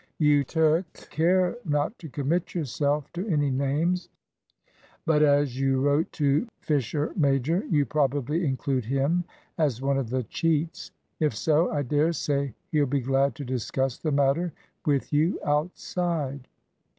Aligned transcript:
"You 0.17 0.43
took 0.43 0.91
care 1.11 1.57
not 1.63 1.99
to 1.99 2.09
commit 2.09 2.55
yourself 2.55 3.13
to 3.13 3.27
any 3.27 3.51
names; 3.51 4.09
but, 5.05 5.21
as 5.21 5.59
you 5.59 5.79
wrote 5.79 6.11
to 6.13 6.47
Fisher 6.59 7.13
major, 7.15 7.63
you 7.69 7.85
probably 7.85 8.43
include 8.43 8.85
him 8.85 9.25
as 9.59 9.79
one 9.79 9.99
of 9.99 10.09
the 10.09 10.23
cheats. 10.23 10.89
If 11.19 11.35
so, 11.35 11.69
I 11.71 11.83
dare 11.83 12.13
say 12.13 12.55
he'll 12.71 12.87
be 12.87 13.01
glad 13.01 13.35
to 13.35 13.45
discuss 13.45 13.99
the 13.99 14.11
matter 14.11 14.53
with 14.87 15.13
you 15.13 15.37
outside." 15.45 16.47